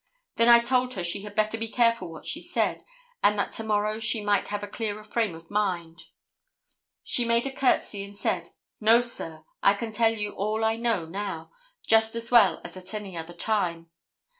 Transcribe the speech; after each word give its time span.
Then 0.37 0.49
I 0.49 0.57
told 0.61 0.95
her 0.95 1.03
she 1.03 1.21
had 1.21 1.35
better 1.35 1.59
be 1.59 1.67
careful 1.67 2.11
what 2.11 2.25
she 2.25 2.41
said, 2.41 2.81
and 3.21 3.37
that 3.37 3.51
to 3.51 3.63
morrow 3.63 3.99
she 3.99 4.23
might 4.25 4.47
have 4.47 4.63
a 4.63 4.67
clearer 4.67 5.03
frame 5.03 5.35
of 5.35 5.51
mind. 5.51 6.05
She 7.03 7.23
made 7.23 7.45
a 7.45 7.51
courtesy 7.51 8.03
and 8.03 8.15
said, 8.15 8.49
'No, 8.79 8.99
sir, 8.99 9.43
I 9.61 9.75
can 9.75 9.93
tell 9.93 10.15
you 10.17 10.31
all 10.31 10.65
I 10.65 10.75
know 10.75 11.05
now, 11.05 11.51
just 11.85 12.15
as 12.15 12.31
well 12.31 12.61
as 12.63 12.75
at 12.75 12.95
any 12.95 13.15
other 13.15 13.33
time. 13.35 13.91